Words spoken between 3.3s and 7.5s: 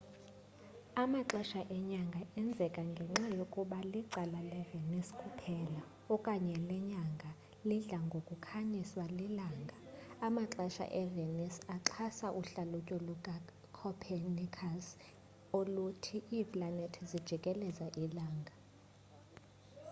yokuba licala levenus kuphela okanye lenyanga